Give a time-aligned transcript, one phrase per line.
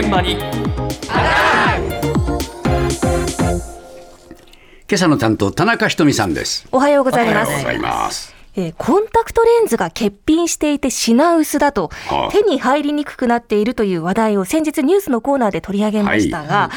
[0.00, 0.32] 現場に。
[0.32, 0.40] 今
[4.94, 6.66] 朝の担当田中ひとみさんです。
[6.72, 7.50] おはようございます。
[7.50, 8.34] おはようございます。
[8.56, 16.70] えーコンタクトレンズが欠品していて品薄だと、はあ手に入りにくくなっているという話題を先日ニュースのコーナーで取り上げましたが、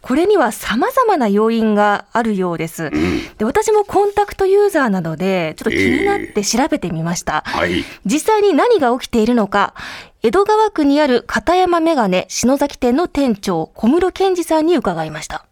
[0.00, 2.90] これには様々な要因があるようです、
[3.38, 3.44] で。
[3.44, 7.42] 私もコンタクトユーザーなので、ちょっと気になって調べてみました。
[7.46, 9.74] はい実際に何が起きているのか、
[10.22, 15.46] 江戸川区にある片山メガネ篠崎店の店長、小室健二さんに伺いました。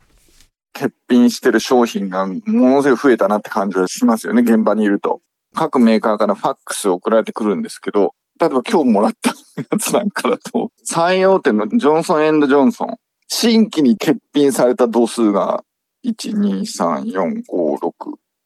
[0.75, 5.23] 欠品してる商品がものすごい増えたなって感じがしますよね、現場にいると。
[5.55, 15.64] 各メーカーからファックス送られてくるんですけど、例えば今日もらったやつなんかだと、最大手のジョンソンジョンソン、新規に欠品された度数が、
[16.05, 17.91] 1、2、3、4、5、6、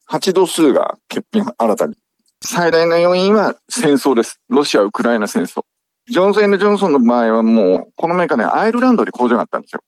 [0.09, 1.97] 8度数が欠品新たに。
[2.45, 4.41] 最大の要因は戦争です。
[4.49, 5.65] ロシア・ウクライナ戦争。
[6.09, 9.83] ジョンソンジョンソンの場合はもう、このメーカーね、アイルランドに工場があったんですよ。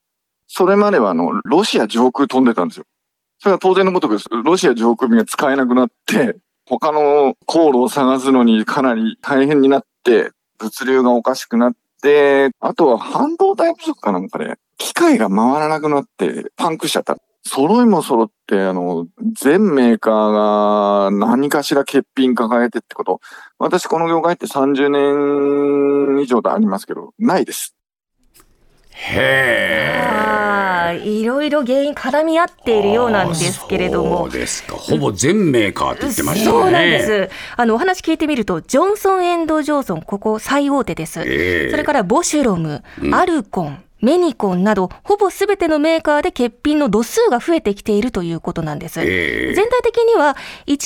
[0.46, 2.84] それまではあの、ロシア上空飛んでたんですよ。
[3.40, 4.28] それは当然のごとくです。
[4.30, 17.16] ロシア上空便が使えなくなって、他の航路を探すのにかなり大変になって、物流がおかしくなって、あとは半導体不足かなんかで、機械が回らなくなってパンクしちゃった。
[17.46, 19.06] 揃いも揃って、あの、
[19.40, 23.20] 全メーカーが何かしら欠品抱えてってこと。
[23.58, 27.74] 私この業界って30年以上でありますけど、ないです。
[28.96, 34.30] へえあーいろいろ原因絡み合っているようなんですけれどそもう。
[34.30, 37.30] ですかほぼ全メーカーって言ってましたねそうなんです。
[37.56, 41.20] あの、お話聞いてみると、ジョンソン・エンド・ジョンソン、ここ最大手です。
[41.20, 49.00] ええそれから、ボシュロム、うんアルコン、メニコンなど、ほぼすべてのメーカーで欠品の度数が増えてきているということなんです。
[49.00, 49.54] ええ。
[49.54, 50.76] 全体的には、1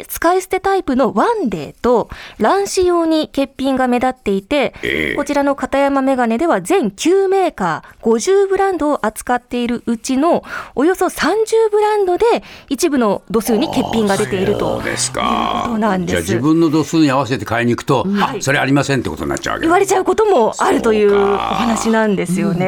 [0.00, 5.14] 日使い捨てタイプのワンデーと、卵子用に欠品が目立っていて、ええ。
[5.16, 12.24] こちらの片山メガネでは全9メーカー50ブランドを扱っているうちのおよそ30ブランドで
[12.68, 16.10] 一部の度数に欠品が出ているとそうですいうかことなんです。
[16.10, 19.62] じゃあ自分の度数に合わせて買いに行くと、はいあそれありませんってことになっちゃうわけ。
[19.62, 22.67] 言われちゃうこともあるというお話なんですよね。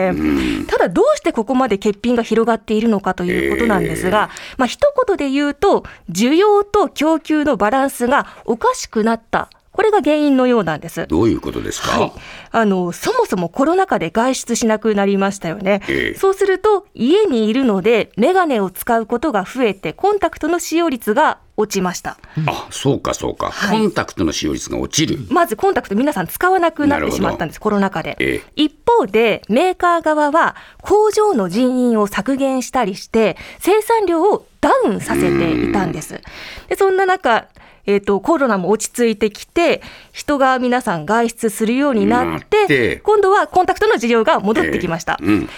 [0.68, 9.50] ただどうしてここまで欠品が広がっているのかということなんですが、まあ一言で言うと需要と供給のバランスがおかしくなった。
[9.80, 11.06] これが原因のようなんです。
[11.06, 12.12] どういうことですか、はい、
[12.50, 16.18] あのそもそもコロナ禍で外出しなくなりましたよね、ええ。
[16.18, 22.18] そうすると家にいるのでメガネを使うことが増えてコンタクトの使用率が落ちました。
[22.46, 23.78] あそうかそうか、はい。
[23.78, 28.52] コンタクトの使用率が落ちる、まずコンタクト皆さん使わなくなってしまったんですコロナ禍で、ええ。
[28.56, 36.20] 一方でメーカー側は工場の人員を削減したりして生産量をダウンさせていたんです。
[36.68, 37.48] でそんな中
[37.86, 39.82] えー、とコロナも落ち着いてきて
[40.12, 45.48] 人が皆さん外出するようになって今度はコンタクトの需要が戻ってきました、うん、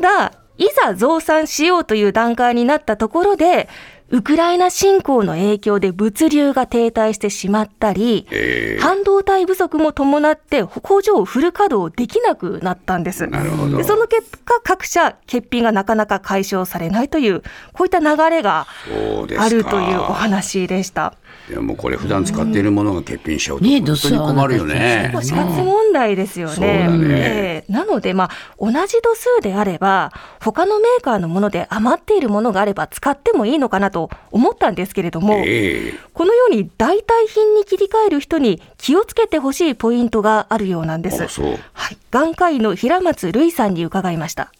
[0.00, 3.68] ただいざ増産しようという段階になったところで
[4.10, 13.26] ウクライナ侵攻の影響で物流が停滞してしまったり、ええ半導体不足も伴って工場をフル稼働できなくなったんです。
[13.26, 17.42] なるほどでその結果各社欠品がなかなか解消されないという
[17.72, 18.66] こういった流れが
[19.38, 21.14] あるというお話でした。
[21.50, 25.12] いやもうこれ普段使っているものが欠品しちゃうとね本当に困るよね。
[25.22, 26.86] 死活問題ですよそうね。
[26.86, 33.97] だねええなので、まあ、同じ度数であれば、他のメーカーのもので余っているものがあれば使ってもいいのかなと
[34.30, 41.22] 思ったんですけれども、ええこのように代替品に切り替える人に気をつけてほしいポイントがあるようなんです。
[41.22, 41.98] あそうはい。
[42.10, 44.52] 眼科医の平松瑠衣さんに伺いました。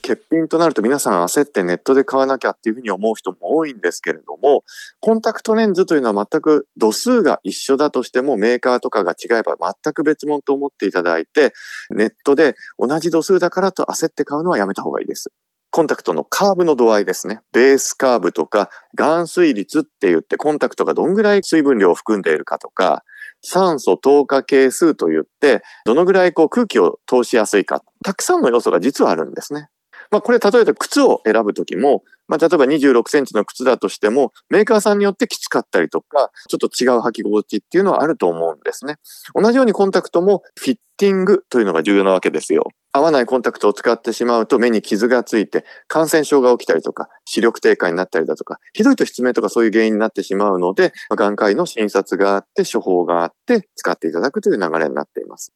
[0.00, 4.64] 欠品となると皆さん焦ってネットで買わなきゃっていうふうに思う人も多いんですけれども、
[5.00, 11.52] コンタクトレンズというのは全く度数が一緒だとしてもメーカーとかが違えば全く別物と思っていただいて、
[11.90, 15.30] ネットで同じ度数だからと焦って買うのはやめた方がいいです。
[15.70, 17.40] コンタクトのカーブの度合いですね。
[17.52, 23.04] ベースカーブとか、含水率って言ってコンタクトがどんぐらい水分量を含んでいるかとか、
[23.42, 27.82] 酸素透過係数と言って、どのぐらいこう空気を通しやすいか。
[28.04, 29.69] たくさんの要素が実はあるんですね。
[30.10, 38.96] まあこれ例えば靴を選ぶときも、まあ例えば26センチの靴だとしても、メーカーさんによってきつかったりとか、ちょっと違う履き心地っていうのはあると思うんですね。
[39.34, 42.68] 同じようにコンタクトもフィッティングというのが重要なわけですよ。
[42.92, 55.52] 合わないコンタクトを使ってしまうと目に傷がついて感染症が起きたりとか視力低下になったりだとかひどいと失明とかそういう原因になってしまうので眼科医の診察があって処方があって使っていただくという流れになっています。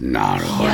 [0.00, 0.64] なるほ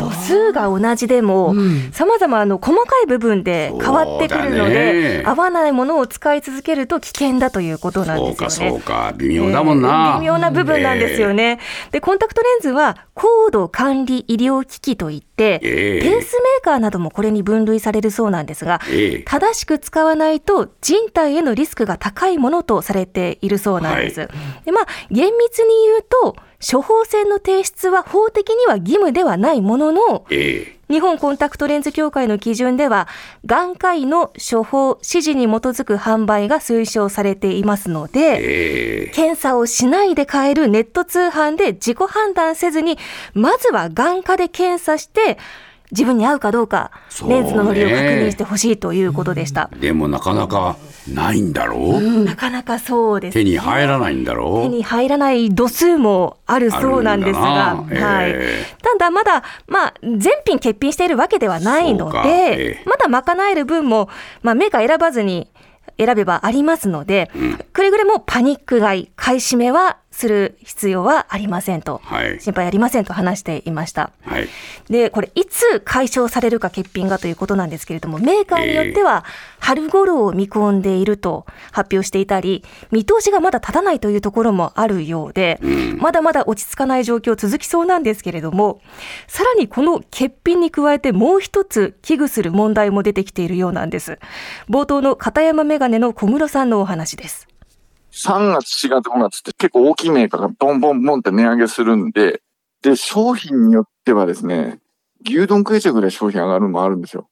[0.00, 0.08] ど。
[0.08, 1.54] 度数が同じでも、
[1.92, 8.80] さまざまあの細かい部分で変わってくるので、ね合わないものを使い続けると危険だということなんそうですよね。
[8.80, 9.14] かそうか。
[9.16, 11.58] 微妙だもんな、えー微妙な部分なんですよね。
[11.92, 19.22] で、コンタクトレンズは高度管理医療機器といって、ええペースメーカーなどもこれに分類されるそうなんですが、ええ。
[19.24, 24.20] 正しく使わないと人体へのリスクが高いものとされているそうなんです。
[24.20, 24.28] は
[24.64, 30.76] でまあ、厳密に言うと、処方箋の提出は法的には義務ではないものの、ええ。
[30.88, 33.08] 日本コンタクトレンズ協会の基準では、
[33.44, 39.10] 眼科医の処方指示に基づく販売が推奨されていますので、ええ。
[39.12, 42.98] 検査をしないで買えるネット通販で自己判断せずに、
[43.34, 45.38] まずは眼科で検査して、
[45.92, 47.36] 自分に合うかどうか、そうね。
[47.36, 49.70] レンズの乗りを確認してほしいということでした。
[49.80, 50.76] でもなかなか
[51.12, 53.44] ないんだろう、なかなかそうです、ね。
[53.44, 54.68] 手に入らないんだろう？
[54.68, 58.06] 手に入らない度数もあるそうなんですが、あるんだな。
[58.06, 58.30] はい。
[58.30, 58.76] ええ。
[58.82, 62.84] ただまだ、まあ、全品欠品しているわけではないので、ええ。
[62.86, 64.08] まだ賄える分も、
[64.42, 65.48] まあ、メーカー選ばずに
[65.98, 67.30] 選べばありますので、
[67.72, 74.10] くれぐれもパニック買い、買い占めはする必要はありませんと、はい心配ありませんと話していました。
[74.24, 74.48] はい
[74.88, 79.24] で、これ、いつ解消されるか欠品がということなんですけれども、メーカーによっては、
[79.58, 85.60] 春頃を見込んでいると発表していたり、見通しがまだ立たないというところもあるようで、
[85.98, 88.80] まだまだ落ち着かない状況続きそうなんですけれども、
[89.26, 94.18] さらにこの欠品に加えてもう一つ危惧する問題も出てきているようなんです。
[94.70, 97.48] 冒頭の片山メガネの小室さんのお話です。
[98.16, 102.40] 3月、4月、5月って結構大きいメーカーがボンボンボンって値上げするんで、
[102.82, 104.78] で、商品によってはですね、
[105.26, 107.28] 牛丼食えちゃうぐらい商品上がるのもあるんですよ。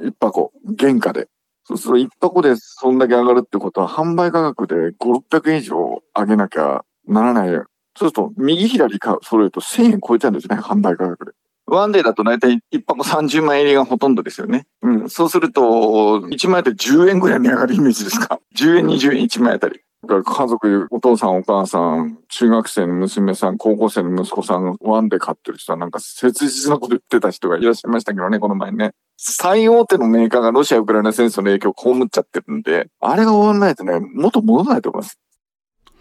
[0.00, 1.28] 一箱、原価で。
[1.64, 4.94] そうすると一箱でそんだけ上がるってことは、販売価格で5、
[5.30, 7.48] 600円以上上げなきゃならない。
[7.48, 7.66] そう
[7.98, 11.32] すると、右左か揃えると1000円超えちゃうんですね、販売価格で。
[11.66, 14.66] ワンデーだと大体一箱30万円入りがほとんどですよね。
[14.82, 15.10] うん。
[15.10, 15.62] そうすると、
[16.20, 18.40] 1万円で10円ぐらい値上がるイメージですか。
[18.56, 19.80] 10円、20円、1万円あたり。
[20.06, 28.92] だから家族、お父さん、お母さん、中学生の娘さん、高校生の息子さん、ワンで飼ってる人はなんか切実なこと言ってた人がいらっしゃいましたけどね、この前ね。
[29.16, 35.18] 最大手のメーカーがロシア・ウクライナ戦争の影響を被っちゃってるんで、あれが終わらないとね、元戻らないと思います。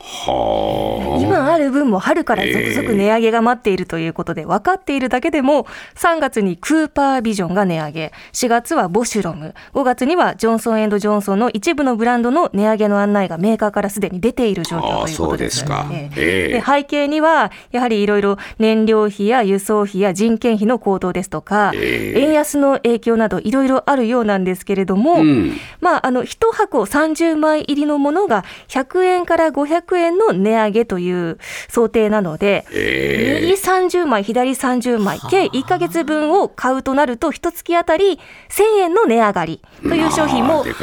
[0.06, 1.20] はあ。
[1.20, 5.66] 今ある分も春から続々値上げが待っているということで、分かっているだけでも、
[5.96, 15.66] 3月にクーパービジョンが値上げ、4月はボシュロム、5月にはジョンソンジョンソンの一部のブランドの値上げの案内がメーカーからすでに出ている状況ということです。
[15.70, 22.22] ああそうでで背景には、やはりいろいろ燃料費や輸送費や人件費の高騰ですとか、ええ。
[22.22, 25.54] 円安の影響などいろいろあるようなんですけれども、うん。
[25.82, 31.40] まあ、あの、1箱30枚入りのものが100円から500円の値上げという
[31.70, 38.20] 想定なので、え右30枚、左30枚、計1ヶ月分を買うとなると、一月あたり
[38.50, 40.80] 1000円の値上がりという商品も出て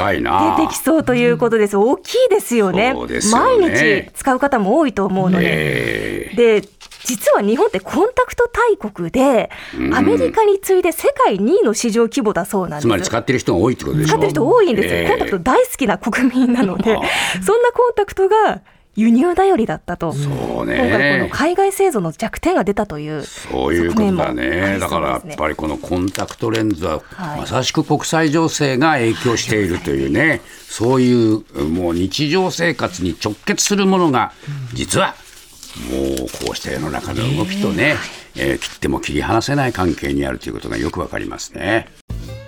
[0.69, 1.77] きそうということです。
[1.77, 2.73] 大きいですよね。
[2.73, 3.19] よね。
[3.31, 5.47] 毎日使う方も多いと思うので。
[5.47, 6.37] ええ。
[6.61, 6.69] で、
[7.05, 9.95] 実は日本ってコンタクト大国で、うん。
[9.95, 12.83] アメリカに次いで世界2位の市場規模だそうなんです。
[12.83, 14.09] つまり使ってる人が多いってことでしょ。
[14.09, 16.97] 使ってる人多いんですよ、ええコンタクト大好きな国民なので。
[16.97, 17.01] あ、
[17.45, 18.61] そんなコンタクトが
[18.95, 24.75] 輸入頼りだったと、そう今回、このね海外製造の弱点が出たという、そういうことだね。
[24.75, 27.41] りだからやっぱりこのコンタクトレンズははい。
[27.41, 34.33] まさしく国際情勢が影響しているというね、そういうもう日常生活に直結するものが
[34.75, 35.15] 実は
[35.91, 37.97] もうこうした世の中の動きとね、
[38.37, 41.89] えー切っても切り離せない関係にあるということがよくわかりますね。